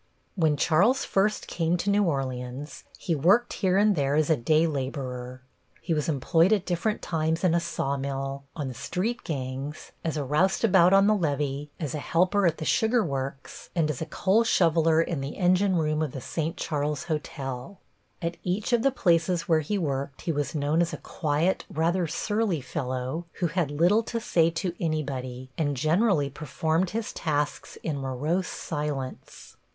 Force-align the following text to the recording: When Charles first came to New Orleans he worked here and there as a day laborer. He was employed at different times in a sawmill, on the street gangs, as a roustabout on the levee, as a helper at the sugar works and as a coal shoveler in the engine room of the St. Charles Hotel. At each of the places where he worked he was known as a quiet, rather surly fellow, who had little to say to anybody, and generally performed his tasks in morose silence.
When 0.35 0.57
Charles 0.57 1.05
first 1.05 1.45
came 1.45 1.77
to 1.77 1.91
New 1.91 2.03
Orleans 2.05 2.85
he 2.97 3.13
worked 3.13 3.53
here 3.53 3.77
and 3.77 3.95
there 3.95 4.15
as 4.15 4.31
a 4.31 4.35
day 4.35 4.65
laborer. 4.65 5.43
He 5.79 5.93
was 5.93 6.09
employed 6.09 6.51
at 6.51 6.65
different 6.65 7.03
times 7.03 7.43
in 7.43 7.53
a 7.53 7.59
sawmill, 7.59 8.43
on 8.55 8.67
the 8.67 8.73
street 8.73 9.23
gangs, 9.23 9.91
as 10.03 10.17
a 10.17 10.23
roustabout 10.23 10.91
on 10.91 11.05
the 11.05 11.13
levee, 11.13 11.69
as 11.79 11.93
a 11.93 11.99
helper 11.99 12.47
at 12.47 12.57
the 12.57 12.65
sugar 12.65 13.03
works 13.05 13.69
and 13.75 13.91
as 13.91 14.01
a 14.01 14.07
coal 14.07 14.43
shoveler 14.43 15.03
in 15.03 15.21
the 15.21 15.37
engine 15.37 15.75
room 15.75 16.01
of 16.01 16.13
the 16.13 16.19
St. 16.19 16.57
Charles 16.57 17.03
Hotel. 17.03 17.79
At 18.23 18.37
each 18.41 18.73
of 18.73 18.81
the 18.81 18.89
places 18.89 19.43
where 19.47 19.59
he 19.59 19.77
worked 19.77 20.21
he 20.21 20.31
was 20.31 20.55
known 20.55 20.81
as 20.81 20.93
a 20.93 20.97
quiet, 21.05 21.63
rather 21.69 22.07
surly 22.07 22.59
fellow, 22.61 23.27
who 23.33 23.45
had 23.45 23.69
little 23.69 24.01
to 24.05 24.19
say 24.19 24.49
to 24.49 24.73
anybody, 24.83 25.51
and 25.59 25.77
generally 25.77 26.31
performed 26.31 26.89
his 26.89 27.13
tasks 27.13 27.77
in 27.83 27.99
morose 27.99 28.47
silence. 28.47 29.57